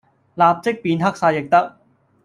[0.33, 1.77] 立即變黑晒亦得